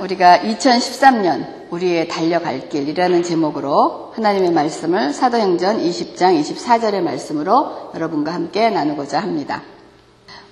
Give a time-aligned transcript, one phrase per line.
[0.00, 9.20] 우리가 2013년 우리의 달려갈 길이라는 제목으로 하나님의 말씀을 사도행전 20장 24절의 말씀으로 여러분과 함께 나누고자
[9.20, 9.62] 합니다.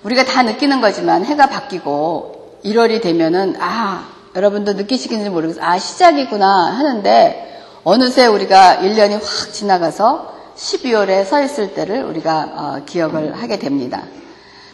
[0.03, 5.63] 우리가 다 느끼는 거지만 해가 바뀌고 1월이 되면은 아 여러분도 느끼시는지 모르겠어요.
[5.63, 13.33] 아 시작이구나 하는데 어느새 우리가 1년이 확 지나가서 12월에 서 있을 때를 우리가 어, 기억을
[13.35, 14.03] 하게 됩니다.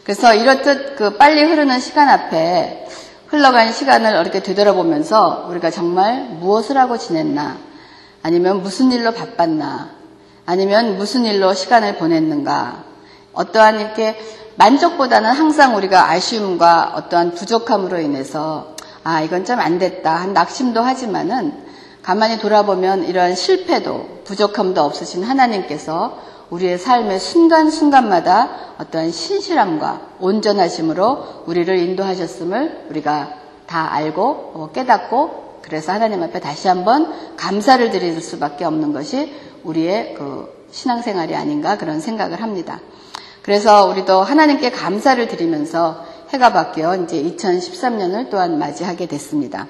[0.04, 2.88] 그래서 이렇듯 그 빨리 흐르는 시간 앞에
[3.32, 7.56] 흘러간 시간을 이렇게 되돌아보면서 우리가 정말 무엇을 하고 지냈나?
[8.24, 9.90] 아니면 무슨 일로 바빴나?
[10.46, 12.84] 아니면 무슨 일로 시간을 보냈는가?
[13.32, 14.20] 어떠한 이렇게
[14.56, 20.14] 만족보다는 항상 우리가 아쉬움과 어떠한 부족함으로 인해서 아 이건 좀 안 됐다.
[20.14, 21.54] 한 낙심도 하지만은
[22.04, 26.18] 가만히 돌아보면 이러한 실패도 부족함도 없으신 하나님께서
[26.52, 33.34] 우리의 삶의 순간순간마다 어떠한 신실함과 온전하심으로 우리를 인도하셨음을 우리가
[33.66, 40.16] 다 알고 어, 깨닫고 그래서 하나님 앞에 다시 한번 감사를 드릴 수밖에 없는 것이 우리의
[40.16, 42.80] 그 신앙생활이 아닌가 그런 생각을 합니다.
[43.42, 49.68] 그래서 우리도 하나님께 감사를 드리면서 해가 바뀌어 이제 2013년을 또한 맞이하게 됐습니다.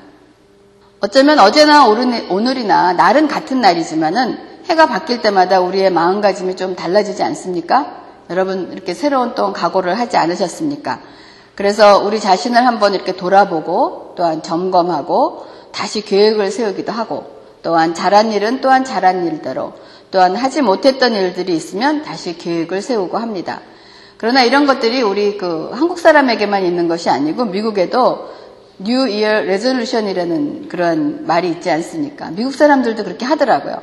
[0.99, 8.01] 어쩌면 어제나 오늘이나 날은 같은 날이지만은 해가 바뀔 때마다 우리의 마음가짐이 좀 달라지지 않습니까?
[8.29, 11.01] 여러분 이렇게 새로운 또 각오를 하지 않으셨습니까?
[11.55, 17.25] 그래서 우리 자신을 한번 이렇게 돌아보고 또한 점검하고 다시 계획을 세우기도 하고
[17.61, 19.73] 또한 잘한 일은 또한 잘한 일대로
[20.11, 23.61] 또한 하지 못했던 일들이 있으면 다시 계획을 세우고 합니다.
[24.17, 28.29] 그러나 이런 것들이 우리 그 한국 사람에게만 있는 것이 아니고 미국에도
[28.77, 32.31] New Year resolution이라는 그런 말이 있지 않습니까?
[32.31, 33.81] 미국 사람들도 그렇게 하더라고요.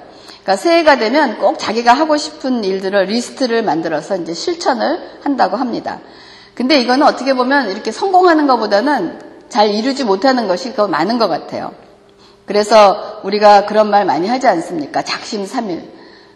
[0.48, 6.00] 그러니까 새해가 되면 꼭 자기가 하고 싶은 일들을 리스트를 만들어서 이제 실천을 한다고 합니다.
[6.54, 9.18] 근데 이거는 어떻게 보면 이렇게 성공하는 것보다는
[9.50, 11.74] 잘 이루지 못하는 것이 더 많은 것 같아요.
[12.46, 15.02] 그래서 우리가 그런 말 많이 하지 않습니까?
[15.02, 15.82] 작심 삼일.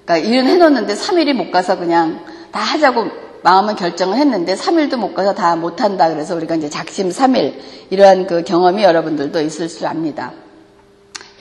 [0.05, 3.07] 그러니까 일은 해놓는데 3일이 못 가서 그냥 다 하자고
[3.43, 6.11] 마음은 결정을 했는데 3일도 못 가서 다 못한다.
[6.11, 10.35] 그래서 우리가 이제 작심 삼일 이러한 그 경험이 여러분들도 있을 줄 압니다.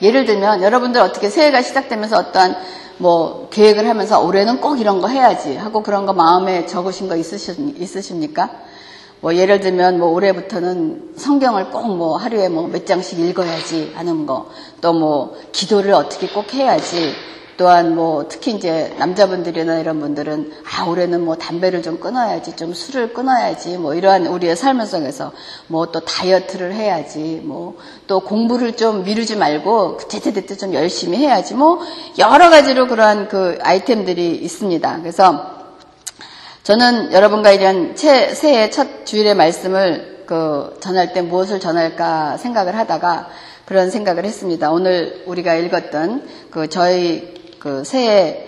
[0.02, 2.56] 예를 들면 여러분들 어떻게 새해가 시작되면서 어떠한
[2.98, 8.50] 뭐 계획을 하면서 올해는 꼭 이런 거 해야지 하고 그런 거 마음에 적으신 거 있으십니까?
[9.20, 14.50] 뭐 예를 들면 뭐 올해부터는 성경을 꼭 뭐 하루에 뭐 몇 장씩 읽어야지 하는 거,
[14.80, 17.12] 또 뭐 기도를 어떻게 꼭 해야지,
[17.56, 23.12] 또한 뭐 특히 이제 남자분들이나 이런 분들은 아 올해는 뭐 담배를 좀 끊어야지 좀 술을
[23.12, 25.32] 끊어야지 뭐 이러한 우리의 삶을 속에서
[25.68, 27.76] 뭐 또 다이어트를 해야지 뭐
[28.06, 31.80] 또 공부를 좀 미루지 말고 제때제때 좀 열심히 해야지 뭐
[32.18, 34.98] 여러 가지로 그러한 그 아이템들이 있습니다.
[35.00, 35.62] 그래서
[36.62, 43.28] 저는 여러분과 이런 새해 첫 주일의 말씀을 그 전할 때 무엇을 전할까 생각을 하다가
[43.64, 44.70] 그런 생각을 했습니다.
[44.70, 48.44] 오늘 우리가 읽었던 그 저희 그 새해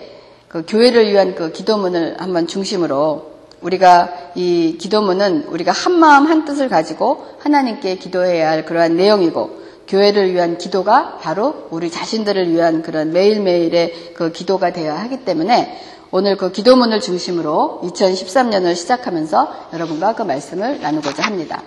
[0.49, 3.31] 그 교회를 위한 그 기도문을 한번 중심으로
[3.61, 10.33] 우리가 이 기도문은 우리가 한 마음 한 뜻을 가지고 하나님께 기도해야 할 그러한 내용이고 교회를
[10.33, 15.79] 위한 기도가 바로 우리 자신들을 위한 그런 매일매일의 그 기도가 되어야 하기 때문에
[16.11, 21.63] 오늘 그 기도문을 중심으로 2013년을 시작하면서 여러분과 그 말씀을 나누고자 합니다.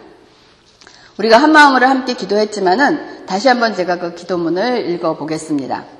[1.16, 5.97] 우리가 한 마음으로 함께 기도했지만은 다시 한번 제가 그 기도문을 읽어 보겠습니다.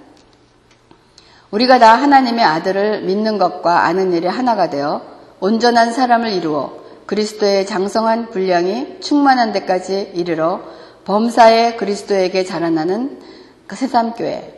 [1.51, 5.03] 우리가 다 하나님의 아들을 믿는 것과 아는 일이 하나가 되어
[5.41, 6.77] 온전한 사람을 이루어
[7.07, 10.61] 그리스도의 장성한 분량이 충만한 데까지 이르러
[11.07, 13.21] 범사에 그리스도에게 자라나는
[13.67, 14.57] 그 새삼교회.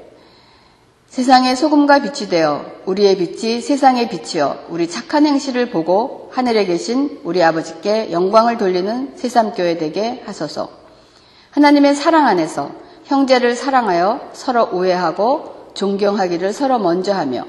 [1.07, 7.43] 세상의 소금과 빛이 되어 우리의 빛이 세상의 빛이여 우리 착한 행실을 보고 하늘에 계신 우리
[7.43, 10.69] 아버지께 영광을 돌리는 새삼교회 되게 하소서.
[11.53, 12.73] 하나님의 사랑 안에서
[13.05, 17.45] 형제를 사랑하여 서로 우애하고 존경하기를 서로 먼저 하며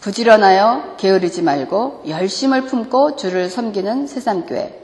[0.00, 4.82] 부지런하여 게으르지 말고 열심을 품고 주를 섬기는 새삼교회.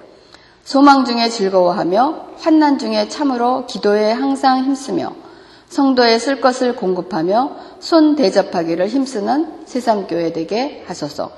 [0.64, 5.12] 소망 중에 즐거워하며 환난 중에 참으로 기도에 항상 힘쓰며
[5.68, 11.30] 성도에 쓸 것을 공급하며 손 대접하기를 힘쓰는 새삼교회 되게 하소서.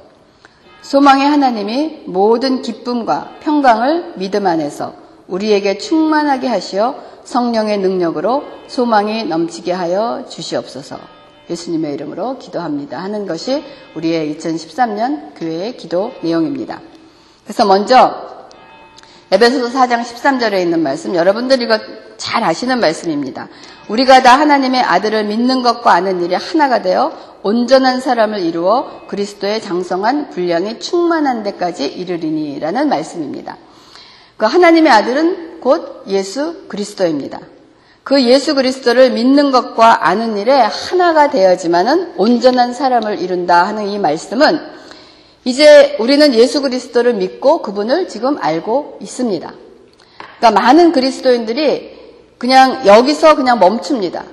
[0.83, 4.95] 소망의 하나님이 모든 기쁨과 평강을 믿음 안에서
[5.29, 6.95] 우리에게 충만하게 하시어
[7.25, 11.22] 성령의 능력으로 소망이 넘치게 하여 주시옵소서.
[11.53, 12.99] 예수님의 이름으로 기도합니다.
[12.99, 13.63] 하는 것이
[13.95, 16.81] 우리의 2013년 교회의 기도 내용입니다.
[17.45, 18.33] 그래서 먼저
[19.31, 21.79] 에베소서 4장 13절에 있는 말씀 여러분들 이거
[22.19, 23.49] 잘 아시는 말씀입니다.
[23.89, 27.13] 우리가 다 하나님의 아들을 믿는 것과 아는 일이 하나가 되어
[27.43, 33.57] 온전한 사람을 이루어 그리스도의 장성한 분량이 충만한 데까지 이르리니라는 말씀입니다.
[34.37, 37.41] 그 하나님의 아들은 곧 예수 그리스도입니다.
[38.05, 44.61] 그 예수 그리스도를 믿는 것과 아는 일에 하나가 되어야지만은 온전한 사람을 이룬다 하는 이 말씀은
[45.45, 49.53] 이제 우리는 예수 그리스도를 믿고 그분을 지금 알고 있습니다.
[50.39, 52.01] 그러니까 많은 그리스도인들이
[52.39, 54.25] 그냥 여기서 그냥 멈춥니다.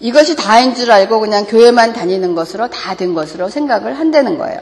[0.00, 4.58] 이것이 다인 줄 알고 그냥 교회만 다니는 것으로 다 된 것으로 생각을 한다는 거예요.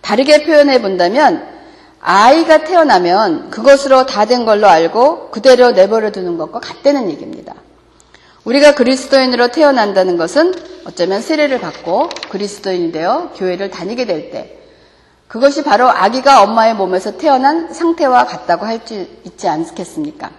[0.00, 1.46] 다르게 표현해 본다면
[2.06, 7.54] 아이가 태어나면 그것으로 다 된 걸로 알고 그대로 내버려 두는 것과 같다는 얘기입니다.
[8.44, 10.54] 우리가 그리스도인으로 태어난다는 것은
[10.86, 14.58] 어쩌면 세례를 받고 그리스도인이 되어 교회를 다니게 될 때
[15.28, 20.30] 그것이 바로 아기가 엄마의 몸에서 태어난 상태와 같다고 할 수 있지 않겠습니까?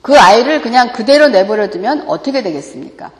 [0.00, 3.10] 그 아이를 그냥 그대로 내버려 두면 어떻게 되겠습니까?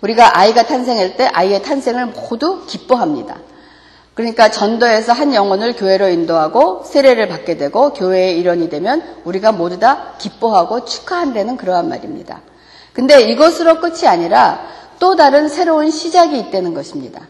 [0.00, 3.36] 우리가 아이가 탄생할 때 아이의 탄생을 모두 기뻐합니다.
[4.14, 10.14] 그러니까 전도에서 한 영혼을 교회로 인도하고 세례를 받게 되고 교회의 일원이 되면 우리가 모두 다
[10.18, 12.42] 기뻐하고 축하한다는 그러한 말입니다.
[12.92, 14.66] 근데 이것으로 끝이 아니라
[15.00, 17.22] 또 다른 새로운 시작이 있다는 것입니다.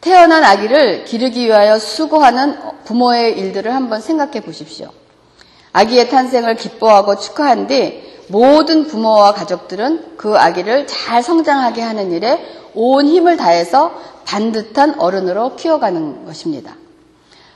[0.00, 4.90] 태어난 아기를 기르기 위하여 수고하는 부모의 일들을 한번 생각해 보십시오.
[5.72, 12.38] 아기의 탄생을 기뻐하고 축하한 뒤 모든 부모와 가족들은 그 아기를 잘 성장하게 하는 일에
[12.74, 13.92] 온 힘을 다해서
[14.24, 16.76] 반듯한 어른으로 키워가는 것입니다.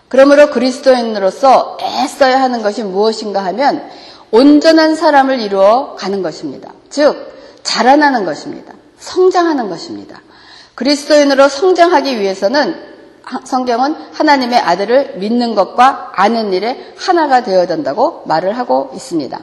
[0.09, 3.89] 그러므로 그리스도인으로서 애써야 하는 것이 무엇인가 하면
[4.31, 6.73] 온전한 사람을 이루어 가는 것입니다.
[6.91, 8.75] 즉, 자라나는 것입니다.
[8.99, 10.21] 성장하는 것입니다.
[10.75, 12.89] 그리스도인으로 성장하기 위해서는
[13.45, 19.39] 성경은 하나님의 아들을 믿는 것과 아는 일에 하나가 되어야 된다고 말을 하고 있습니다.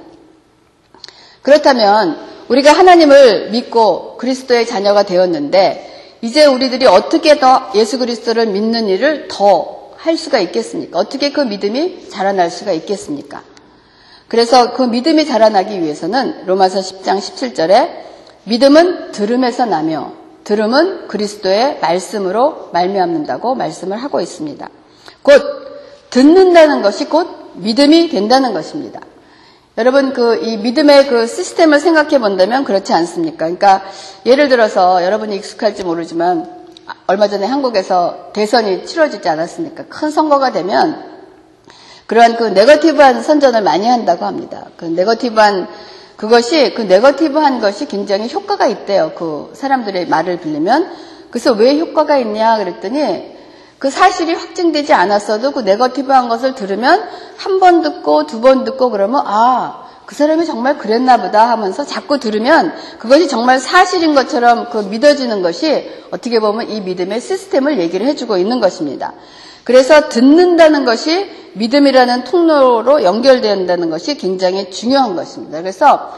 [1.44, 2.18] 그렇다면
[2.48, 5.95] 우리가 하나님을 믿고 그리스도의 자녀가 되었는데
[6.26, 9.76] 이제 우리들이 어떻게 더 예수 그리스도를 믿는 일을 더
[10.06, 11.00] 할 수가 있겠습니까?
[11.00, 13.42] 어떻게 그 믿음이 자라날 수가 있겠습니까?
[14.28, 17.90] 그래서 그 믿음이 자라나기 위해서는 로마서 10장 17절에
[18.44, 20.14] 믿음은 들음에서 나며
[20.44, 24.70] 들음은 그리스도의 말씀으로 말미암는다고 말씀을 하고 있습니다.
[25.24, 25.42] 곧
[26.12, 29.02] 듣는다는 것이 곧 믿음이 된다는 것입니다.
[29.78, 33.38] 여러분 그 이 믿음의 그 시스템을 생각해 본다면 그렇지 않습니까?
[33.46, 33.84] 그러니까
[34.26, 36.50] 예를 들어서 여러분이 익숙할지 모르지만
[37.08, 39.86] 얼마 전에 한국에서 대선이 치러지지 않았습니까?
[39.90, 41.04] 큰 선거가 되면
[42.08, 44.68] 그러한 그 네거티브한 선전을 많이 한다고 합니다.
[44.78, 45.68] 그 네거티브한
[46.16, 49.12] 그것이 그 네거티브한 것이 굉장히 효과가 있대요.
[49.16, 50.90] 그 사람들의 말을 빌리면
[51.30, 53.35] 그래서 왜 효과가 있냐 그랬더니
[53.86, 57.04] 그 사실이 확증되지 않았어도 그 네거티브한 것을 들으면
[57.38, 62.20] 한 번 듣고 두 번 듣고 그러면 아, 그 사람이 정말 그랬나 보다 하면서 자꾸
[62.20, 68.38] 들으면 그것이 정말 사실인 것처럼 그 믿어지는 것이 어떻게 보면 이 믿음의 시스템을 얘기를 해주고
[68.38, 69.14] 있는 것입니다.
[69.64, 75.60] 그래서 듣는다는 것이 믿음이라는 통로로 연결된다는 것이 굉장히 중요한 것입니다.
[75.60, 76.12] 그래서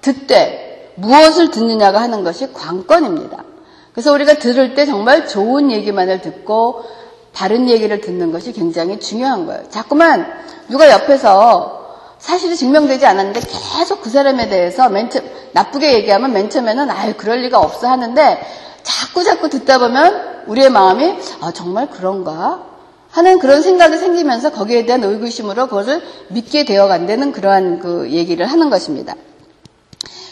[0.00, 3.44] 듣되 무엇을 듣느냐가 하는 것이 관건입니다.
[3.92, 6.84] 그래서 우리가 들을 때 정말 좋은 얘기만을 듣고
[7.32, 9.62] 바른 얘기를 듣는 것이 굉장히 중요한 거예요.
[9.70, 10.26] 자꾸만
[10.68, 11.80] 누가 옆에서
[12.18, 15.20] 사실이 증명되지 않았는데 계속 그 사람에 대해서 맨 처,
[15.52, 18.40] 나쁘게 얘기하면 맨 처음에는 아유 그럴 리가 없어 하는데
[18.82, 22.64] 자꾸 자꾸 듣다 보면 우리의 마음이 아 정말 그런가
[23.10, 28.70] 하는 그런 생각이 생기면서 거기에 대한 의구심으로 그것을 믿게 되어 간다는 그러한 그 얘기를 하는
[28.70, 29.14] 것입니다.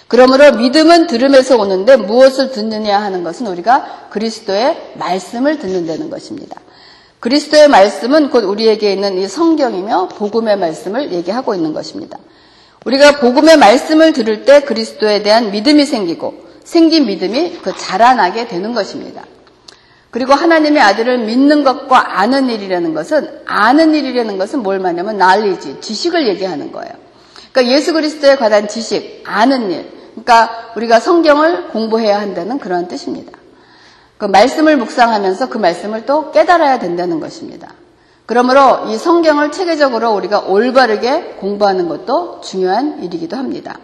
[0.06, 6.60] 그러므로 믿음은 들음에서 오는데 무엇을 듣느냐 하는 것은 우리가 그리스도의 말씀을 듣는다는 것입니다.
[7.20, 12.18] 그리스도의 말씀은 곧 우리에게 있는 이 성경이며 복음의 말씀을 얘기하고 있는 것입니다.
[12.84, 19.24] 우리가 복음의 말씀을 들을 때 그리스도에 대한 믿음이 생기고 생긴 믿음이 그 자라나게 되는 것입니다.
[20.10, 26.28] 그리고 하나님의 아들을 믿는 것과 아는 일이라는 것은 아는 일이라는 것은 뭘 말하냐면 날리지 지식을
[26.28, 26.92] 얘기하는 거예요.
[27.52, 29.90] 그러니까 예수 그리스도에 관한 지식, 아는 일.
[30.12, 33.37] 그러니까 우리가 성경을 공부해야 한다는 그런 뜻입니다.
[34.18, 37.72] 그 말씀을 묵상하면서 그 말씀을 또 깨달아야 된다는 것입니다.
[38.26, 43.78] 그러므로 이 성경을 체계적으로 우리가 올바르게 공부하는 것도 중요한 일이기도 합니다.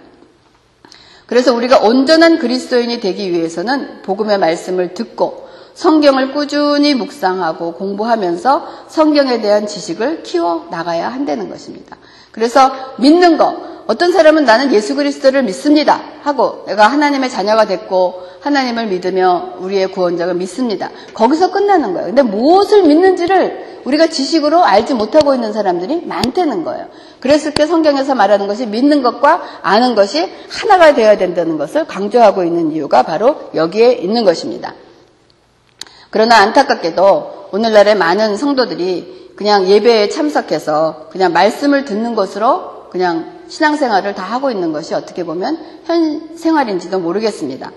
[1.26, 9.67] 그래서 우리가 온전한 그리스도인이 되기 위해서는 복음의 말씀을 듣고 성경을 꾸준히 묵상하고 공부하면서 성경에 대한
[9.67, 11.97] 지식을 키워 나가야 한다는 것입니다.
[12.35, 13.55] 그래서 믿는 것,
[13.87, 20.35] 어떤 사람은 나는 예수 그리스도를 믿습니다 하고 내가 하나님의 자녀가 됐고 하나님을 믿으며 우리의 구원자를
[20.35, 20.91] 믿습니다.
[21.14, 22.09] 거기서 끝나는 거예요.
[22.09, 26.88] 근데 무엇을 믿는지를 우리가 지식으로 알지 못하고 있는 사람들이 많다는 거예요.
[27.21, 32.73] 그랬을 때 성경에서 말하는 것이 믿는 것과 아는 것이 하나가 되어야 된다는 것을 강조하고 있는
[32.73, 34.75] 이유가 바로 여기에 있는 것입니다.
[36.11, 44.23] 그러나 안타깝게도 오늘날의 많은 성도들이 그냥 예배에 참석해서 그냥 말씀을 듣는 것으로 그냥 신앙생활을 다
[44.23, 47.73] 하고 있는 것이 어떻게 보면 현 생활인지도 모르겠습니다.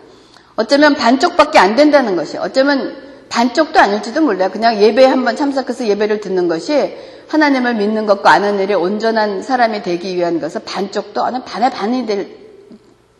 [0.56, 2.96] 어쩌면 반쪽밖에 안 된다는 것이 어쩌면
[3.30, 4.50] 반쪽도 아닐지도 몰라요.
[4.52, 6.96] 그냥 예배에 한번 참석해서 예배를 듣는 것이
[7.28, 12.38] 하나님을 믿는 것과 아는 일에 온전한 사람이 되기 위한 것은 반쪽도 아니 반의 반이 될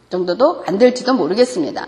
[0.10, 1.88] 정도도 안 될지도 모르겠습니다.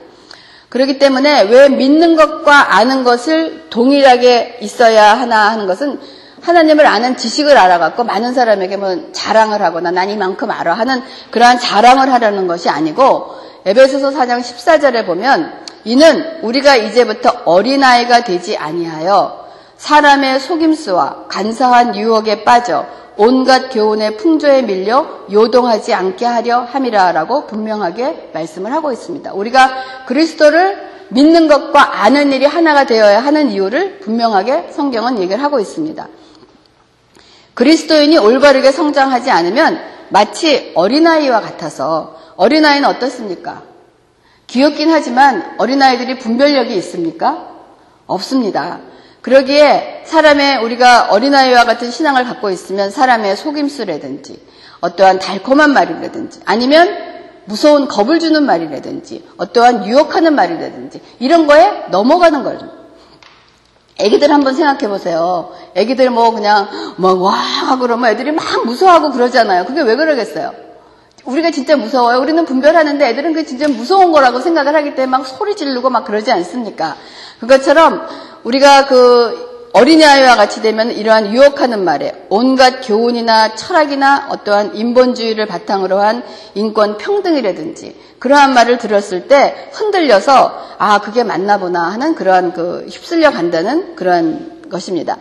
[0.68, 6.00] 그렇기 때문에 왜 믿는 것과 아는 것을 동일하게 있어야 하나 하는 것은
[6.42, 12.12] 하나님을 아는 지식을 알아갖고 많은 사람에게 뭐 자랑을 하거나 난 이만큼 알아 하는 그러한 자랑을
[12.12, 15.52] 하려는 것이 아니고 에베소서 4장 14절에 보면
[15.86, 25.06] 이는 우리가 이제부터 어린아이가 되지 아니하여 사람의 속임수와 간사한 유혹에 빠져 온갖 교훈의 풍조에 밀려
[25.32, 29.34] 요동하지 않게 하려 함이라라고 분명하게 말씀을 하고 있습니다.
[29.34, 36.08] 우리가 그리스도를 믿는 것과 아는 일이 하나가 되어야 하는 이유를 분명하게 성경은 얘기를 하고 있습니다.
[37.60, 43.64] 그리스도인이 올바르게 성장하지 않으면 마치 어린아이와 같아서 어린아이는 어떻습니까?
[44.48, 47.50] 귀엽긴 하지만 어린아이들이 분별력이 있습니까?
[48.08, 48.80] 없습니다.
[49.20, 54.42] 그러기에 사람의 우리가 어린아이와 같은 신앙을 갖고 있으면 사람의 속임수라든지
[54.80, 56.98] 어떠한 달콤한 말이라든지 아니면
[57.44, 62.79] 무서운 겁을 주는 말이라든지 어떠한 유혹하는 말이라든지 이런 거에 넘어가는 거죠.
[64.00, 65.52] 애기들 한번 생각해 보세요.
[65.76, 69.66] 애기들 뭐 그냥 뭐와 그러면 애들이 막 무서워하고 그러잖아요.
[69.66, 70.54] 그게 왜 그러겠어요?
[71.26, 72.20] 우리가 진짜 무서워요.
[72.20, 76.32] 우리는 분별하는데 애들은 그게 진짜 무서운 거라고 생각을 하기 때문에 막 소리 지르고 막 그러지
[76.32, 76.96] 않습니까?
[77.42, 78.08] 그것처럼
[78.44, 86.24] 우리가 그 어린아이와 같이 되면 이러한 유혹하는 말에 온갖 교훈이나 철학이나 어떠한 인본주의를 바탕으로 한
[86.56, 93.32] 인권 평등이라든지 그러한 말을 들었을 때 흔들려서 아 그게 맞나 보나 하는 그러한 그 휩쓸려
[93.32, 95.18] 간다는 그러한 것입니다.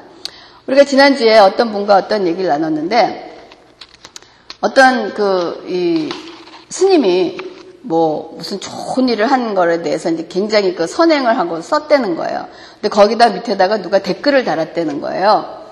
[0.66, 3.24] 우리가 지난주에 어떤 분과 어떤 얘기를 나눴는데
[4.60, 6.08] 어떤 그 이
[6.70, 7.38] 스님이
[7.82, 12.46] 뭐 무슨 좋은 일을 한 거에 대해서 이제 굉장히 그 선행을 하고 썼다는 거예요.
[12.74, 15.66] 근데 거기다 밑에다가 누가 댓글을 달았다는 거예요.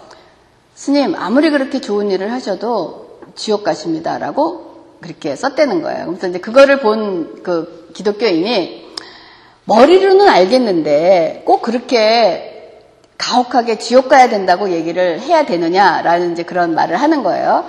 [0.74, 4.66] 스님 아무리 그렇게 좋은 일을 하셔도 지옥 가십니다라고
[5.00, 6.06] 그렇게 썼다는 거예요.
[6.06, 8.86] 그래서 이제 그거를 본 그 기독교인이
[9.64, 12.52] 머리로는 알겠는데 꼭 그렇게
[13.18, 17.64] 가혹하게 지옥 가야 된다고 얘기를 해야 되느냐라는 이제 그런 말을 하는 거예요.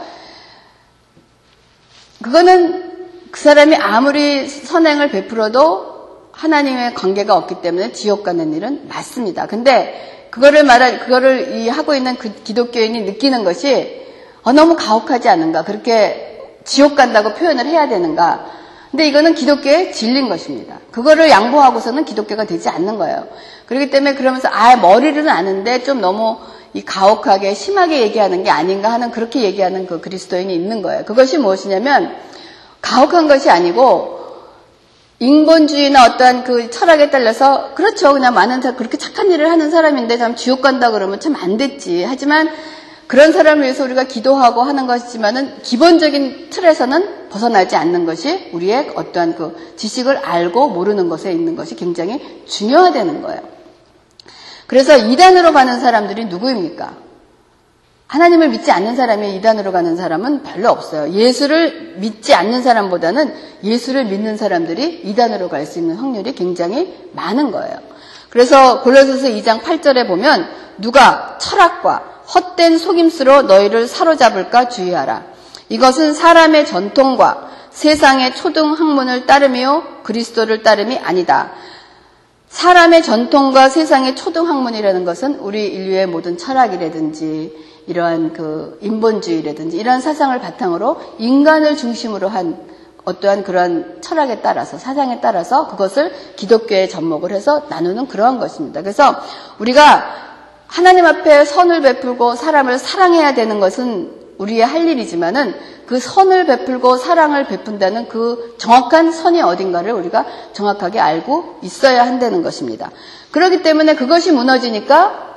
[2.22, 2.87] 그거는
[3.32, 5.98] 그 사람이 아무리 선행을 베풀어도
[6.32, 9.48] 하나님의 관계가 없기 때문에 지옥 가는 일은 맞습니다.
[9.48, 14.06] 근데 그거를 말할, 그거를 이 하고 있는 그 기독교인이 느끼는 것이
[14.44, 15.64] 어, 너무 가혹하지 않은가.
[15.64, 18.46] 그렇게 지옥 간다고 표현을 해야 되는가.
[18.92, 20.80] 근데 이거는 기독교의 진리인 것입니다.
[20.92, 23.28] 그거를 양보하고서는 기독교가 되지 않는 거예요.
[23.66, 26.38] 그렇기 때문에 그러면서 아, 머리는 아는데 좀 너무
[26.74, 31.04] 이 가혹하게 심하게 얘기하는 게 아닌가 하는 그렇게 얘기하는 그 그리스도인이 있는 거예요.
[31.06, 32.16] 그것이 무엇이냐면
[32.82, 34.18] 가혹한 것이 아니고
[35.20, 38.14] 인본주의나 어떠한 그 철학에 따라서 그렇죠.
[38.14, 42.04] 그냥 많은 그렇게 착한 일을 하는 사람인데 참 지옥 간다 그러면 참 안 됐지.
[42.04, 42.50] 하지만
[43.08, 49.74] 그런 사람을 위해서 우리가 기도하고 하는 것이지만은 기본적인 틀에서는 벗어나지 않는 것이 우리의 어떠한 그
[49.78, 53.42] 지식을 알고 모르는 것에 있는 것이 굉장히 중요하다는 거예요.
[54.68, 57.07] 그래서 이단으로 가는 사람들이 누구입니까?
[58.08, 61.12] 하나님을 믿지 않는 사람이 이단으로 가는 사람은 별로 없어요.
[61.12, 63.34] 예수를 믿지 않는 사람보다는
[63.64, 67.76] 예수를 믿는 사람들이 이단으로 갈 수 있는 확률이 굉장히 많은 거예요.
[68.30, 70.48] 그래서 골로새서 2장 8절에 보면
[70.78, 75.24] 누가 철학과 헛된 속임수로 너희를 사로잡을까 주의하라.
[75.70, 81.52] 이것은 사람의 전통과 세상의 초등 학문을 따르며 그리스도를 따름이 아니다.
[82.48, 90.38] 사람의 전통과 세상의 초등 학문이라는 것은 우리 인류의 모든 철학이라든지 이러한 그 인본주의라든지 이러한 사상을
[90.40, 92.68] 바탕으로 인간을 중심으로 한
[93.06, 98.82] 어떠한 그러한 철학에 따라서 사상에 따라서 그것을 기독교에 접목을 해서 나누는 그러한 것입니다.
[98.82, 99.16] 그래서
[99.60, 100.04] 우리가
[100.68, 105.56] 하나님 앞에 선을 베풀고 사람을 사랑해야 되는 것은 우리의 할 일이지만은
[105.88, 112.92] 그 선을 베풀고 사랑을 베푼다는 그 정확한 선이 어딘가를 우리가 정확하게 알고 있어야 한다는 것입니다.
[113.32, 115.37] 그렇기 때문에 그것이 무너지니까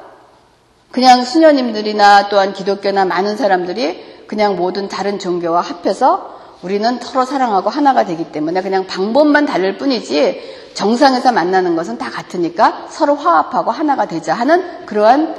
[0.90, 8.04] 그냥 수녀님들이나 또한 기독교나 많은 사람들이 그냥 모든 다른 종교와 합해서 우리는 서로 사랑하고 하나가
[8.04, 14.35] 되기 때문에 그냥 방법만 다를 뿐이지 정상에서 만나는 것은 다 같으니까 서로 화합하고 하나가 되자
[14.35, 15.35] 하는 그러한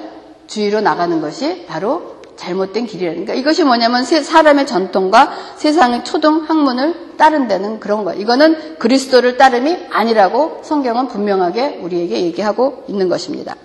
[0.48, 3.34] 주의로 나가는 것이 바로 잘못된 길이라는 거.
[3.34, 8.14] 이것이 뭐냐면 사람의 전통과 세상의 초등 학문을 따른다는 그런 거.
[8.14, 13.56] 이거는 그리스도를 따름이 아니라고 성경은 분명하게 우리에게 얘기하고 있는 것입니다.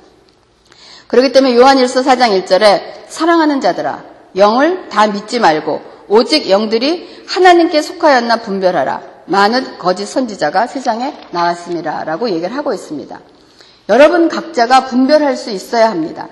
[1.09, 4.05] 그렇기 때문에 요한일서 4장 1절에 사랑하는 자들아
[4.37, 9.17] 영을 다 믿지 말고 오직 영들이 하나님께 속하였나 분별하라.
[9.27, 12.05] 많은 거짓 선지자가 세상에 나왔습니다.
[12.05, 13.21] 라고 얘기를 하고 있습니다.
[13.89, 16.29] 여러분 각자가 분별할 수 있어야 합니다.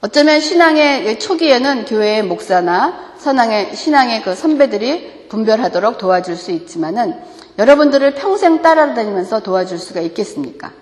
[0.00, 7.16] 어쩌면 신앙의 초기에는 교회의 목사나 선왕의 신앙의 그 선배들이 분별하도록 도와줄 수 있지만은
[7.58, 10.72] 여러분들을 평생 따라다니면서 도와줄 수가 있겠습니까?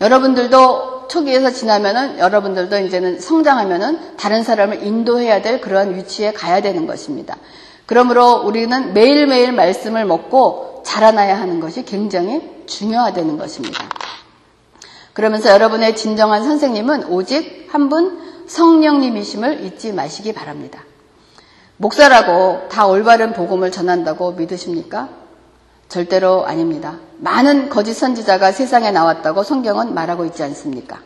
[0.00, 7.36] 여러분들도 초기에서 지나면은 여러분들도 이제는 성장하면은 다른 사람을 인도해야 될 그러한 위치에 가야 되는 것입니다.
[7.86, 13.88] 그러므로 우리는 매일매일 말씀을 먹고 자라나야 하는 것이 굉장히 중요하다는 것입니다.
[15.12, 20.84] 그러면서 여러분의 진정한 선생님은 오직 한 분 성령님이심을 잊지 마시기 바랍니다.
[21.76, 25.08] 목사라고 다 올바른 복음을 전한다고 믿으십니까?
[25.88, 26.98] 절대로 아닙니다.
[27.18, 31.00] 많은 거짓 선지자가 세상에 나왔다고 성경은 말하고 있지 않습니까?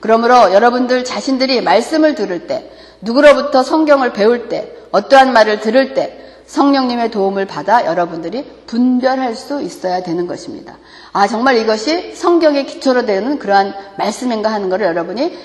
[0.00, 2.70] 그러므로 여러분들 자신들이 말씀을 들을 때,
[3.00, 10.02] 누구로부터 성경을 배울 때, 어떠한 말을 들을 때, 성령님의 도움을 받아 여러분들이 분별할 수 있어야
[10.02, 10.78] 되는 것입니다.
[11.12, 15.36] 아, 정말 이것이 성경의 기초로 되는 그러한 말씀인가 하는 것을 여러분이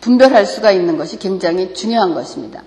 [0.00, 2.62] 분별할 수가 있는 것이 굉장히 중요한 것입니다.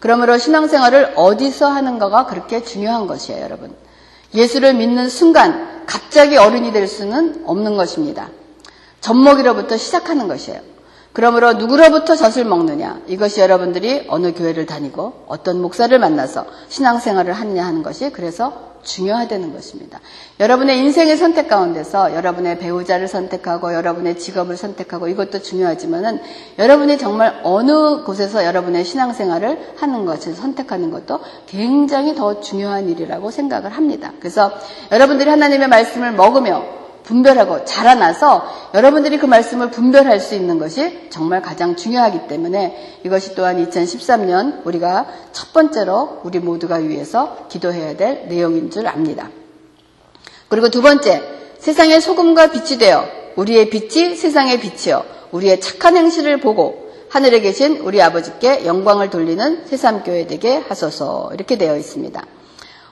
[0.00, 3.74] 그러므로 신앙생활을 어디서 하는가가 그렇게 중요한 것이에요, 여러분.
[4.34, 8.28] 예수를 믿는 순간 갑자기 어른이 될 수는 없는 것입니다.
[9.00, 10.73] 젖먹이로부터 시작하는 것이에요.
[11.14, 17.84] 그러므로 누구로부터 젖을 먹느냐 이것이 여러분들이 어느 교회를 다니고 어떤 목사를 만나서 신앙생활을 하느냐 하는
[17.84, 20.00] 것이 그래서 중요하다는 것입니다.
[20.40, 26.20] 여러분의 인생의 선택 가운데서 여러분의 배우자를 선택하고 여러분의 직업을 선택하고 이것도 중요하지만은
[26.58, 33.70] 여러분이 정말 어느 곳에서 여러분의 신앙생활을 하는 것을 선택하는 것도 굉장히 더 중요한 일이라고 생각을
[33.70, 34.12] 합니다.
[34.18, 34.50] 그래서
[34.90, 41.76] 여러분들이 하나님의 말씀을 먹으며 분별하고 자라나서 여러분들이 그 말씀을 분별할 수 있는 것이 정말 가장
[41.76, 48.86] 중요하기 때문에 이것이 또한 2013년 우리가 첫 번째로 우리 모두가 위해서 기도해야 될 내용인 줄
[48.88, 49.28] 압니다.
[50.48, 51.22] 그리고 두 번째,
[51.58, 53.06] 세상의 소금과 빛이 되어
[53.36, 55.04] 우리의 빛이 세상의 빛이요.
[55.32, 61.76] 우리의 착한 행실을 보고 하늘에 계신 우리 아버지께 영광을 돌리는 새삼교회 되게 하소서 이렇게 되어
[61.76, 62.24] 있습니다.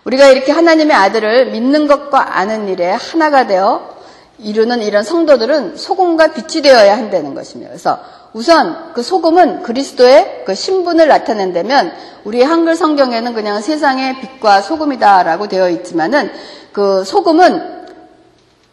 [0.05, 4.02] 우리가 이렇게 하나님의 아들을 믿는 것과 아는 일에 하나가 되어
[4.39, 7.71] 이루는 이런 성도들은 소금과 빛이 되어야 한다는 것입니다.
[7.71, 7.99] 그래서
[8.33, 11.93] 우선 그 소금은 그리스도의 그 신분을 나타낸다면
[12.25, 16.31] 우리 한글 성경에는 그냥 세상의 빛과 소금이다라고 되어 있지만은
[16.73, 17.83] 그 소금은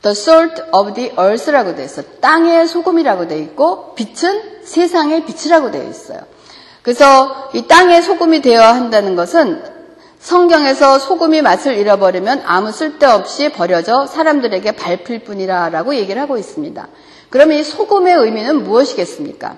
[0.01, 2.03] the salt of the earth라고 되어 있어.
[2.21, 6.19] 땅의 소금이라고 되어 있고 빛은 세상의 빛이라고 되어 있어요.
[6.81, 9.61] 그래서 이 땅의 소금이 되어야 한다는 것은
[10.19, 16.87] 성경에서 소금이 맛을 잃어버리면 아무 쓸데없이 버려져 사람들에게 밟힐 뿐이라 라고 얘기를 하고 있습니다.
[17.29, 19.55] 그러면 이 소금의 의미는 무엇이겠습니까?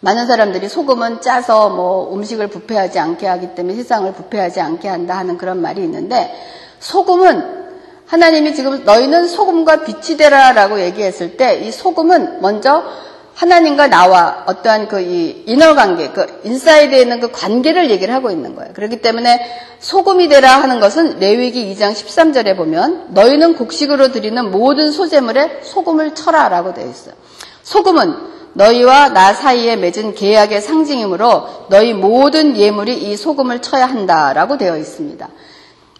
[0.00, 5.36] 많은 사람들이 소금은 짜서 뭐 음식을 부패하지 않게 하기 때문에 세상을 부패하지 않게 한다 하는
[5.36, 6.34] 그런 말이 있는데
[6.80, 7.64] 소금은
[8.06, 12.84] 하나님이 지금 너희는 소금과 빛이 되라 라고 얘기했을 때 이 소금은 먼저
[13.34, 18.72] 하나님과 나와 어떠한 그 이 인어관계, 그 인사이드에 있는 그 관계를 얘기를 하고 있는 거예요.
[18.72, 19.40] 그렇기 때문에
[19.80, 26.74] 소금이 되라 하는 것은 레위기 2장 13절에 보면 너희는 곡식으로 드리는 모든 소재물에 소금을 쳐라라고
[26.74, 27.14] 되어 있어요.
[27.62, 34.78] 소금은 너희와 나 사이에 맺은 계약의 상징이므로 너희 모든 예물이 이 소금을 쳐야 한다라고 되어
[34.78, 35.28] 있습니다.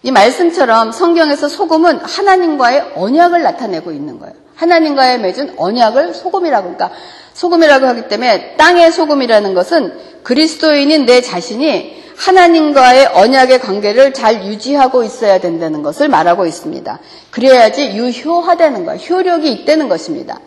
[0.03, 4.44] 이 말씀처럼 성경에서 소금은 하나님과의 언약을 나타내고 있는 거예요.
[4.55, 6.91] 하나님과의 맺은 언약을 소금이라고 그러니까
[7.33, 15.39] 소금이라고 하기 때문에 땅의 소금이라는 것은 그리스도인인 내 자신이 하나님과의 언약의 관계를 잘 유지하고 있어야
[15.39, 16.99] 된다는 것을 말하고 있습니다.
[17.31, 18.99] 그래야지 유효하다는 거예요.
[18.99, 20.39] 효력이 있다는 것입니다.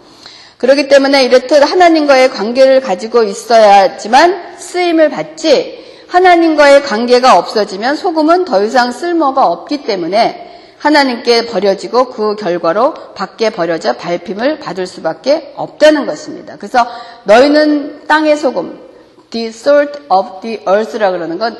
[0.56, 8.90] 그렇기 때문에 이렇듯 하나님과의 관계를 가지고 있어야지만 쓰임을 받지 하나님과의 관계가 없어지면 소금은 더 이상
[8.90, 16.56] 쓸모가 없기 때문에 하나님께 버려지고 그 결과로 밖에 버려져 발핌을 받을 수밖에 없다는 것입니다.
[16.56, 16.86] 그래서
[17.24, 18.78] 너희는 땅의 소금,
[19.30, 21.56] the salt of the earth라 그러는 건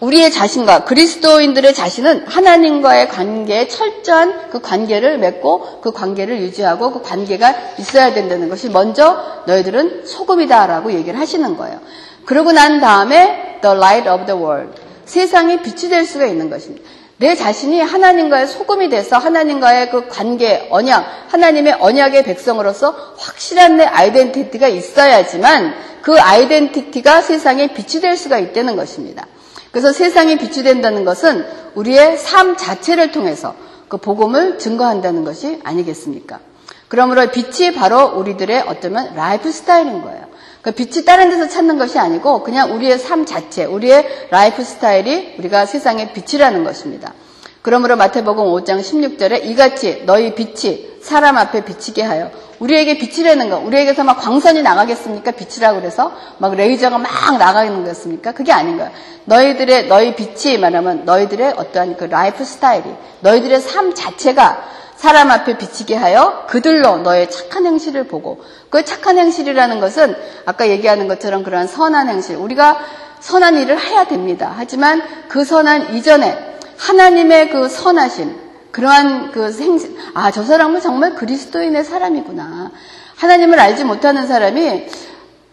[0.00, 7.54] 우리의 자신과 그리스도인들의 자신은 하나님과의 관계에 철저한 그 관계를 맺고 그 관계를 유지하고 그 관계가
[7.78, 11.80] 있어야 된다는 것이 먼저 너희들은 소금이다라고 얘기를 하시는 거예요.
[12.26, 16.84] 그러고 난 다음에 the light of the world 세상이 빛이 될 수가 있는 것입니다.
[17.18, 24.68] 내 자신이 하나님과의 소금이 돼서 하나님과의 그 관계, 언약, 하나님의 언약의 백성으로서 확실한 내 identity가
[24.68, 29.26] 있어야지만 그 identity가 세상에 빛이 될 수가 있다는 것입니다.
[29.70, 33.54] 그래서 세상에 빛이 된다는 것은 우리의 삶 자체를 통해서
[33.88, 36.40] 그 복음을 증거한다는 것이 아니겠습니까?
[36.88, 40.26] 그러므로 빛이 바로 우리들의 어쩌면 lifestyle인 거예요.
[40.66, 46.12] 그 빛이 다른 데서 찾는 것이 아니고 그냥 우리의 삶 자체, 우리의 lifestyle이 우리가 세상의
[46.12, 47.14] 빛이라는 것입니다.
[47.62, 54.02] 그러므로 마태복음 5장 16절에 이같이 너희 빛이 사람 앞에 비치게 하여 우리에게 빛이라는 거 우리에게서
[54.02, 55.30] 막 광선이 나가겠습니까?
[55.30, 58.32] 빛이라고 그래서 막 레이저가 막 나가는 거였습니까?
[58.32, 58.90] 그게 아닌 거예요.
[59.26, 64.64] 너희들의 너희 빛이 말하면 너희들의 어떠한 그 lifestyle이 너희들의 삶 자체가
[64.96, 71.06] 사람 앞에 비치게 하여 그들로 너의 착한 행실을 보고 그 착한 행실이라는 것은 아까 얘기하는
[71.08, 72.78] 것처럼 그러한 선한 행실 우리가
[73.20, 74.52] 선한 일을 해야 됩니다.
[74.56, 81.82] 하지만 그 선한 이전에 하나님의 그 선하신 그러한 그 생신, 아, 저 사람은 정말 그리스도인의
[81.82, 82.70] 사람이구나.
[83.16, 84.86] 하나님을 알지 못하는 사람이,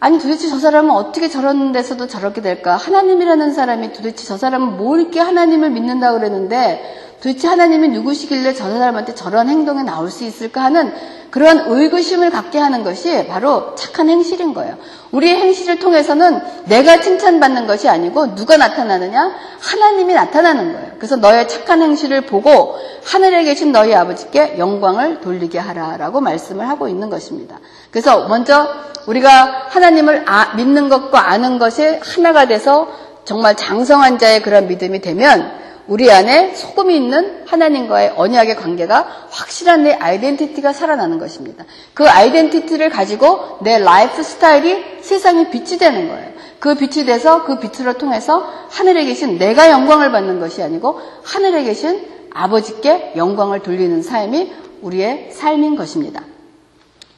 [0.01, 2.75] 아니, 도대체 저 사람은 어떻게 저런 데서도 저렇게 될까?
[2.75, 9.15] 하나님이라는 사람이 도대체 저 사람은 뭐 이렇게 하나님을 믿는다고 그랬는데, 도대체 하나님이 누구시길래 저 사람한테
[9.15, 10.93] 저런 행동에 나올 수 있을까 하는
[11.31, 14.75] 그런 의구심을 갖게 하는 것이 바로 착한 행실인 거예요.
[15.11, 19.35] 우리의 행실을 통해서는 내가 칭찬받는 것이 아니고 누가 나타나느냐?
[19.57, 20.91] 하나님이 나타나는 거예요.
[20.97, 27.09] 그래서 너의 착한 행실을 보고 하늘에 계신 너희 아버지께 영광을 돌리게 하라라고 말씀을 하고 있는
[27.09, 27.57] 것입니다.
[27.89, 28.67] 그래서 먼저
[29.05, 32.89] 우리가 하나님을 아, 믿는 것과 아는 것이 하나가 돼서
[33.23, 39.93] 정말 장성한 자의 그런 믿음이 되면 우리 안에 소금이 있는 하나님과의 언약의 관계가 확실한 내
[39.93, 41.65] 아이덴티티가 살아나는 것입니다.
[41.93, 46.31] 그 identity를 가지고 내 lifestyle이 세상에 빛이 되는 거예요.
[46.59, 52.07] 그 빛이 돼서 그 빛을 통해서 하늘에 계신 내가 영광을 받는 것이 아니고 하늘에 계신
[52.33, 56.23] 아버지께 영광을 돌리는 삶이 우리의 삶인 것입니다.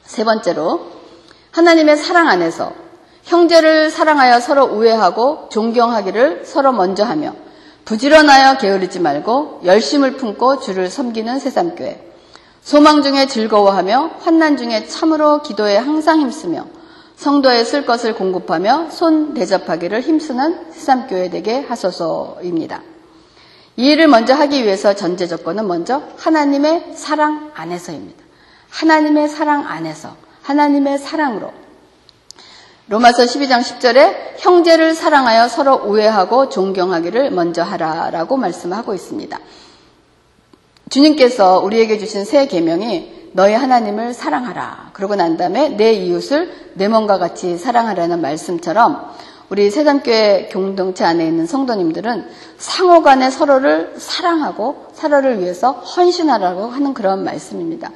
[0.04, 0.86] 세 번째로
[1.52, 2.72] 하나님의 사랑 안에서
[3.24, 7.34] 형제를 사랑하여 서로 우애하고 존경하기를 서로 먼저 하며
[7.86, 12.02] 부지런하여 게으르지 말고 열심을 품고 주를 섬기는 새삶교회.
[12.60, 16.66] 소망 중에 즐거워하며 환난 중에 참으로 기도에 항상 힘쓰며
[17.14, 22.82] 성도에 쓸 것을 공급하며 손 대접하기를 힘쓰는 새삼교회 되게 하소서입니다.
[23.76, 28.20] 이 일을 먼저 하기 위해서 전제 조건은 먼저 하나님의 사랑 안에서입니다.
[28.68, 31.52] 하나님의 사랑 안에서 하나님의 사랑으로
[32.88, 39.36] 로마서 12장 10절에 형제를 사랑하여 서로 우애하고 존경하기를 먼저 하라라고 말씀하고 있습니다.
[40.90, 44.90] 주님께서 우리에게 주신 새 계명이 너희 하나님을 사랑하라.
[44.92, 49.10] 그러고 난 다음에 내 이웃을 내 몸과 같이 사랑하라는 말씀처럼
[49.48, 57.24] 우리 세단교회 공동체 안에 있는 성도님들은 상호 간에 서로를 사랑하고 서로를 위해서 헌신하라고 하는 그런
[57.24, 57.90] 말씀입니다.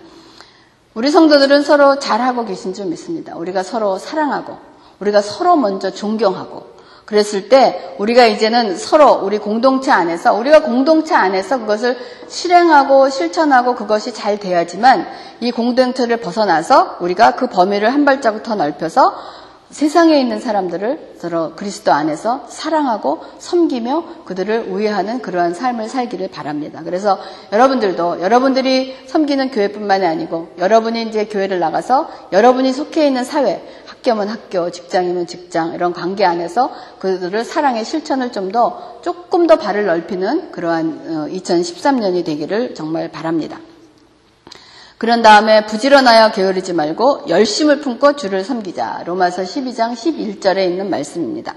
[0.95, 3.37] 우리 성도들은 서로 잘하고 계신 줄 믿습니다.
[3.37, 4.70] 우리가 서로 사랑하고
[5.01, 6.71] 우리가 서로 먼저 존경하고
[7.11, 14.15] 그랬을 때 우리가 이제는 서로 우리 공동체 안에서 우리가 공동체 안에서 그것을 실행하고 실천하고 그것이
[14.15, 15.09] 잘 돼야지만
[15.41, 21.93] 이 공동체를 벗어나서 우리가 그 범위를 한 발자국 더 넓혀서 세상에 있는 사람들을 서로 그리스도
[21.93, 26.81] 안에서 사랑하고 섬기며 그들을 우애하는 그러한 삶을 살기를 바랍니다.
[26.85, 27.19] 그래서
[27.53, 33.65] 여러분들도 여러분들이 섬기는 교회뿐만이 아니고 여러분이 이제 교회를 나가서 여러분이 속해 있는 사회,
[34.01, 39.87] 학교면 학교, 직장이면 직장 이런 관계 안에서 그들을 사랑의 실천을 좀 더 조금 더 발을
[39.87, 43.61] 넓히는 그러한 2013년이 어, 되기를 정말 바랍니다.
[44.99, 49.05] 그런 다음에 부지런하여 게으르지 말고 열심을 품고 주를 섬기자.
[49.07, 51.55] 로마서 12장 11절에 있는 말씀입니다.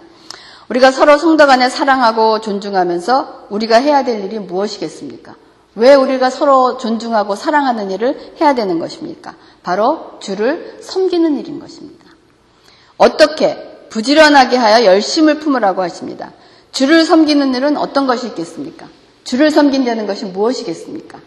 [0.69, 5.35] 우리가 서로 성도 간에 사랑하고 존중하면서 우리가 해야 될 일이 무엇이겠습니까?
[5.75, 9.33] 왜 우리가 서로 존중하고 사랑하는 일을 해야 되는 것입니까?
[9.63, 12.02] 바로 주를 섬기는 일인 것입니다.
[12.97, 13.57] 어떻게
[13.89, 16.31] 부지런하게 하여 열심을 품으라고 하십니다.
[16.71, 18.87] 주를 섬기는 일은 어떤 것이 있겠습니까?
[19.23, 21.19] 주를 섬긴다는 것이 무엇이겠습니까?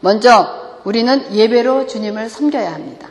[0.00, 3.08] 먼저 우리는 예배로 주님을 섬겨야 합니다.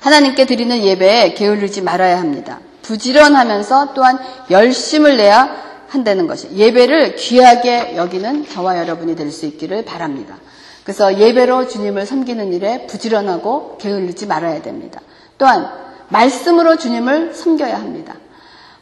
[0.00, 2.60] 하나님께 드리는 예배에 게을르지 말아야 합니다.
[2.82, 4.18] 부지런하면서 또한
[4.50, 5.56] 열심을 내야
[5.88, 10.36] 한다는 것이 예배를 귀하게 여기는 저와 여러분이 될 수 있기를 바랍니다.
[10.84, 15.00] 그래서 예배로 주님을 섬기는 일에 부지런하고 게을르지 말아야 됩니다.
[15.38, 15.70] 또한
[16.10, 18.14] 말씀으로 주님을 섬겨야 합니다.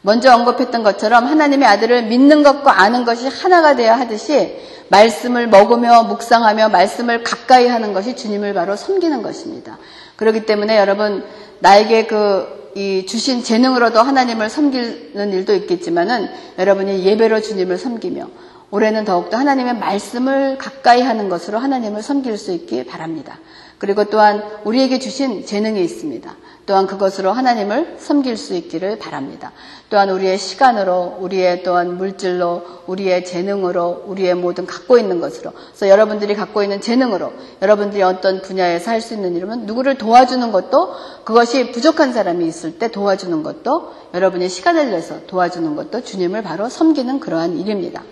[0.01, 4.57] 먼저 언급했던 것처럼 하나님의 아들을 믿는 것과 아는 것이 하나가 되어야 하듯이
[4.89, 9.77] 말씀을 먹으며 묵상하며 말씀을 가까이 하는 것이 주님을 바로 섬기는 것입니다.
[10.15, 11.23] 그렇기 때문에 여러분
[11.59, 18.27] 나에게 그 이 주신 재능으로도 하나님을 섬기는 일도 있겠지만은 여러분이 예배로 주님을 섬기며
[18.71, 23.39] 올해는 더욱더 하나님의 말씀을 가까이 하는 것으로 하나님을 섬길 수 있기 바랍니다.
[23.79, 26.35] 그리고 또한 우리에게 주신 재능이 있습니다.
[26.65, 29.53] 또한 그것으로 하나님을 섬길 수 있기를 바랍니다.
[29.89, 35.51] 또한 우리의 시간으로, 우리의 또한 물질로, 우리의 재능으로, 우리의 모든 갖고 있는 것으로.
[35.51, 40.93] 그래서 여러분들이 갖고 있는 재능으로, 여러분들이 어떤 분야에서 할 수 있는 일이면 누구를 도와주는 것도
[41.23, 47.19] 그것이 부족한 사람이 있을 때 도와주는 것도 여러분이 시간을 내서 도와주는 것도 주님을 바로 섬기는
[47.19, 48.03] 그러한 일입니다.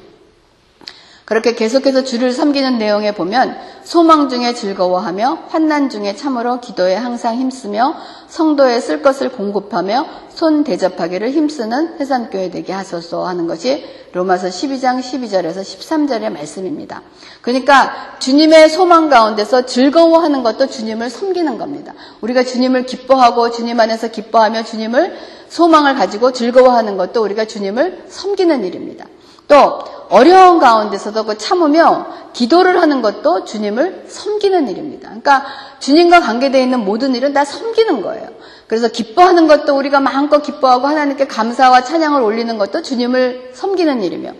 [1.27, 7.95] 그렇게 계속해서 주를 섬기는 내용에 보면 소망 중에 즐거워하며 환난 중에 참으로 기도에 항상 힘쓰며
[8.29, 15.57] 성도에 쓸 것을 공급하며 손 대접하기를 힘쓰는 회산교회 되게 하소서 하는 것이 로마서 12장 12절에서
[15.57, 17.01] 13절의 말씀입니다.
[17.41, 21.93] 그러니까 주님의 소망 가운데서 즐거워하는 것도 주님을 섬기는 겁니다.
[22.21, 25.13] 우리가 주님을 기뻐하고 주님 안에서 기뻐하며 주님을
[25.49, 29.05] 소망을 가지고 즐거워하는 것도 우리가 주님을 섬기는 일입니다.
[29.47, 29.79] 또
[30.09, 35.07] 어려운 가운데서도 그 참으며 기도를 하는 것도 주님을 섬기는 일입니다.
[35.07, 35.45] 그러니까
[35.79, 38.27] 주님과 관계되어 있는 모든 일은 다 섬기는 거예요.
[38.67, 44.31] 그래서 기뻐하는 것도 우리가 마음껏 기뻐하고 하나님께 감사와 찬양을 올리는 것도 주님을 섬기는 일이며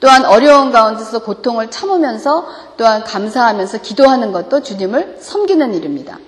[0.00, 6.18] 또한 어려운 가운데서 고통을 참으면서 또한 감사하면서 기도하는 것도 주님을 섬기는 일입니다.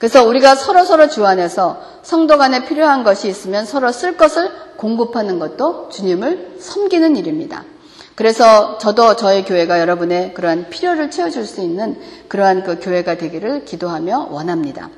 [0.00, 5.38] 그래서 우리가 서로 서로 주 안에서 성도 간에 필요한 것이 있으면 서로 쓸 것을 공급하는
[5.38, 7.64] 것도 주님을 섬기는 일입니다.
[8.14, 14.28] 그래서 저도 저희 교회가 여러분의 그러한 필요를 채워줄 수 있는 그러한 그 교회가 되기를 기도하며
[14.30, 14.88] 원합니다.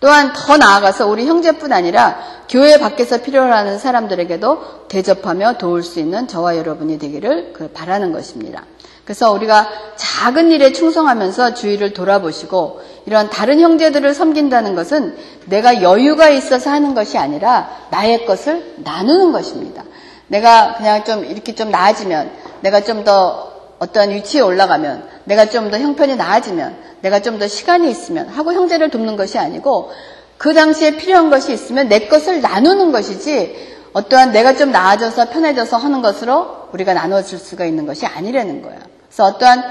[0.00, 6.56] 또한 더 나아가서 우리 형제뿐 아니라 교회 밖에서 필요하는 사람들에게도 대접하며 도울 수 있는 저와
[6.56, 8.64] 여러분이 되기를 그 바라는 것입니다.
[9.04, 16.70] 그래서 우리가 작은 일에 충성하면서 주위를 돌아보시고 이런 다른 형제들을 섬긴다는 것은 내가 여유가 있어서
[16.70, 19.82] 하는 것이 아니라 나의 것을 나누는 것입니다.
[20.28, 25.78] 내가 그냥 좀 이렇게 좀 나아지면 내가 좀 더 어떠한 위치에 올라가면 내가 좀 더
[25.78, 29.90] 형편이 나아지면 내가 좀 더 시간이 있으면 하고 형제를 돕는 것이 아니고
[30.38, 36.02] 그 당시에 필요한 것이 있으면 내 것을 나누는 것이지 어떠한 내가 좀 나아져서 편해져서 하는
[36.02, 38.80] 것으로 우리가 나눠줄 수가 있는 것이 아니라는 거예요.
[39.06, 39.62] 그래서 어떠한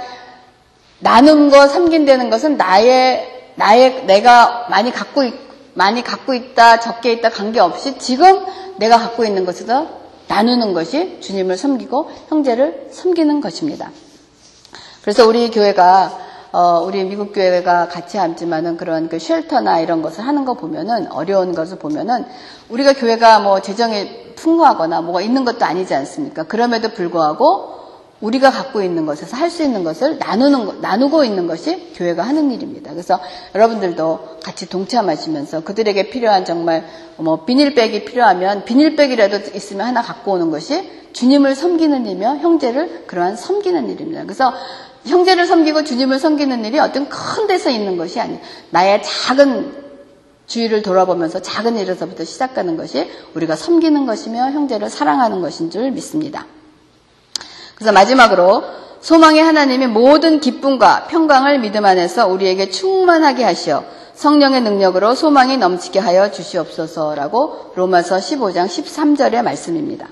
[0.99, 5.34] 나눔과 섬긴다는 것은 나의 나의 내가 많이 갖고 있,
[5.73, 8.45] 많이 갖고 있다 적게 있다 관계없이 지금
[8.77, 9.88] 내가 갖고 있는 것에서
[10.27, 13.91] 나누는 것이 주님을 섬기고 형제를 섬기는 것입니다.
[15.01, 20.43] 그래서 우리 교회가 어, 우리 미국 교회가 같이 앉지만은 그런 그 쉘터나 이런 것을 하는
[20.43, 22.25] 거 보면은 어려운 것을 보면은
[22.69, 26.43] 우리가 교회가 뭐 재정이 풍부하거나 뭐가 있는 것도 아니지 않습니까?
[26.43, 27.79] 그럼에도 불구하고
[28.19, 32.91] 우리가 갖고 있는 것에서 할 수 있는 것을 나누는 나누고 있는 것이 교회가 하는 일입니다.
[32.91, 33.19] 그래서
[33.55, 36.85] 여러분들도 같이 동참하시면서 그들에게 필요한 정말
[37.17, 43.89] 뭐 비닐백이 필요하면 비닐백이라도 있으면 하나 갖고 오는 것이 주님을 섬기는 일이며 형제를 그러한 섬기는
[43.89, 44.23] 일입니다.
[44.23, 44.53] 그래서
[45.05, 48.39] 형제를 섬기고 주님을 섬기는 일이 어떤 큰 데서 있는 것이 아니에요.
[48.69, 49.81] 나의 작은
[50.45, 56.45] 주위를 돌아보면서 작은 일에서부터 시작하는 것이 우리가 섬기는 것이며 형제를 사랑하는 것인 줄 믿습니다.
[57.75, 58.63] 그래서 마지막으로
[58.99, 63.83] 소망의 하나님이 모든 기쁨과 평강을 믿음 안에서 우리에게 충만하게 하시어
[64.13, 70.07] 성령의 능력으로 소망이 넘치게 하여 주시옵소서라고 로마서 15장 13절의 말씀입니다.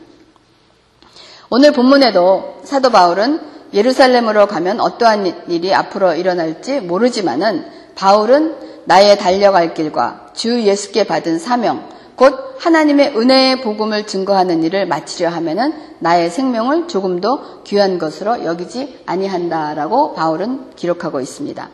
[1.51, 3.39] 오늘 본문에도 사도 바울은
[3.73, 8.55] 예루살렘으로 가면 어떠한 일이 앞으로 일어날지 모르지만은 바울은
[8.85, 15.73] 나의 달려갈 길과 주 예수께 받은 사명, 곧 하나님의 은혜의 복음을 증거하는 일을 마치려 하면은
[15.99, 21.69] 나의 생명을 조금 더 귀한 것으로 여기지 아니한다라고 바울은 기록하고 있습니다.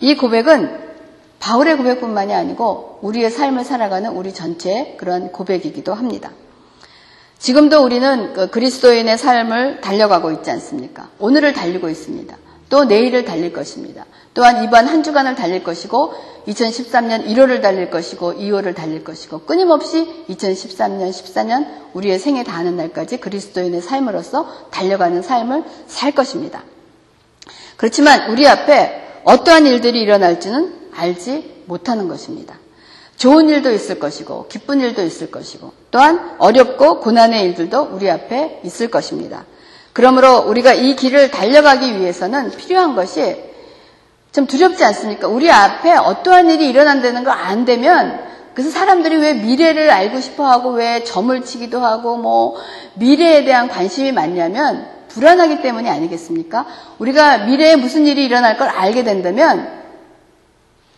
[0.00, 0.86] 이 고백은
[1.40, 6.30] 바울의 고백뿐만이 아니고 우리의 삶을 살아가는 우리 전체의 그런 고백이기도 합니다.
[7.38, 11.08] 지금도 우리는 그 그리스도인의 삶을 달려가고 있지 않습니까?
[11.18, 12.36] 오늘을 달리고 있습니다.
[12.68, 14.04] 또 내일을 달릴 것입니다.
[14.34, 16.12] 또한 이번 한 주간을 달릴 것이고
[16.48, 23.80] 2013년 1월을 달릴 것이고 2월을 달릴 것이고 끊임없이 2013년 14년 우리의 생에 닿는 날까지 그리스도인의
[23.82, 26.64] 삶으로서 달려가는 삶을 살 것입니다.
[27.76, 32.58] 그렇지만 우리 앞에 어떠한 일들이 일어날지는 알지 못하는 것입니다.
[33.16, 38.88] 좋은 일도 있을 것이고 기쁜 일도 있을 것이고 또한 어렵고 고난의 일들도 우리 앞에 있을
[38.88, 39.44] 것입니다.
[39.92, 43.42] 그러므로 우리가 이 길을 달려가기 위해서는 필요한 것이
[44.32, 45.28] 좀 두렵지 않습니까?
[45.28, 48.20] 우리 앞에 어떠한 일이 일어난다는 걸 안 되면
[48.52, 52.56] 그래서 사람들이 왜 미래를 알고 싶어 하고 왜 점을 치기도 하고 뭐
[52.94, 56.66] 미래에 대한 관심이 많냐면 불안하기 때문이 아니겠습니까?
[56.98, 59.70] 우리가 미래에 무슨 일이 일어날 걸 알게 된다면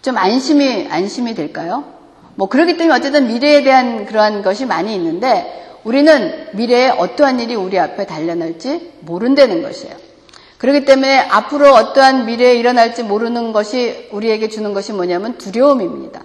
[0.03, 1.98] 좀 안심이 안심이 될까요?
[2.39, 7.81] 뭐 그렇기 때문에 어쨌든 미래에 대한 그러한 것이 많이 있는데 우리는 미래에 어떠한 일이 우리
[7.81, 9.97] 앞에 달려날지 모른다는 것이에요.
[10.59, 16.23] 그렇기 때문에 앞으로 어떠한 미래에 일어날지 모르는 것이 우리에게 주는 것이 뭐냐면 두려움입니다.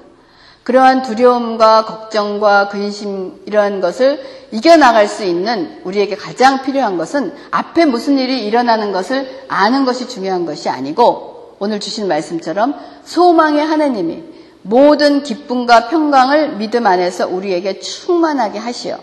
[0.61, 4.21] 그러한 두려움과 걱정과 근심 이러한 것을
[4.51, 10.45] 이겨나갈 수 있는 우리에게 가장 필요한 것은 앞에 무슨 일이 일어나는 것을 아는 것이 중요한
[10.45, 14.32] 것이 아니고 오늘 주신 말씀처럼 소망의 하나님이
[14.63, 18.97] 모든 기쁨과 평강을 믿음 안에서 우리에게 충만하게 하시어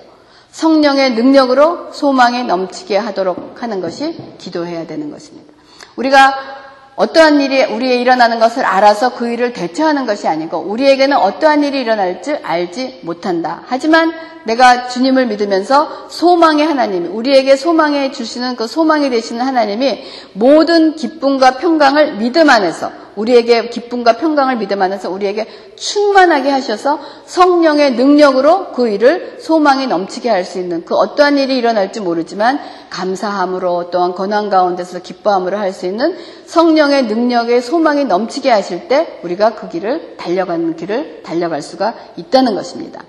[0.51, 5.53] 성령의 능력으로 소망이 넘치게 하도록 하는 것이 기도해야 되는 것입니다.
[5.97, 6.60] 우리가
[7.01, 12.41] 어떠한 일이 우리에 일어나는 것을 알아서 그 일을 대처하는 것이 아니고 우리에게는 어떠한 일이 일어날지
[12.43, 13.63] 알지 못한다.
[13.69, 14.13] 하지만
[14.45, 22.17] 내가 주님을 믿으면서 소망의 하나님, 우리에게 소망해 주시는 그 소망이 되시는 하나님이 모든 기쁨과 평강을
[22.17, 29.87] 믿음 안에서 우리에게 기쁨과 평강을 믿음 안에서 우리에게 충만하게 하셔서 성령의 능력으로 그 일을 소망이
[29.87, 35.73] 넘치게 할 수 있는 그 어떠한 일이 일어날지 모르지만 감사함으로 또한 고난 가운데서 기뻐함으로 할
[35.73, 41.63] 수 있는 성령 의 능력의 소망이 넘치게 하실 때 우리가 그 길을 달려가는 길을 달려갈
[41.63, 43.03] 수가 있다는 것입니다.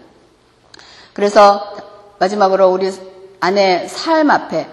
[1.13, 1.62] 그래서
[2.20, 2.91] 마지막으로 우리
[3.39, 4.67] 안에 삶 앞에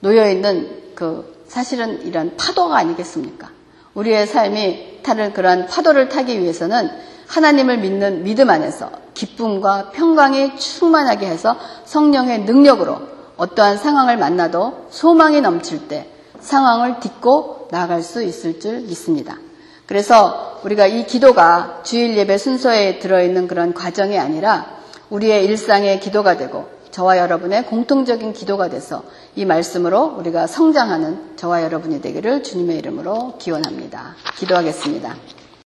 [0.00, 3.50] 놓여 있는 그 사실은 이런 파도가 아니겠습니까?
[3.94, 6.90] 우리의 삶이 타는 그러한 파도를 타기 위해서는
[7.26, 12.98] 하나님을 믿는 믿음 안에서 기쁨과 평강이 충만하게 해서 성령의 능력으로
[13.36, 16.08] 어떠한 상황을 만나도 소망이 넘칠 때
[16.40, 19.38] 상황을 딛고 나아갈 수 있을 줄 믿습니다.
[19.86, 24.78] 그래서 우리가 이 기도가 주일 예배 순서에 들어있는 그런 과정이 아니라
[25.08, 29.04] 우리의 일상의 기도가 되고 저와 여러분의 공통적인 기도가 돼서
[29.36, 34.14] 이 말씀으로 우리가 성장하는 저와 여러분이 되기를 주님의 이름으로 기원합니다.
[34.36, 35.39] 기도하겠습니다.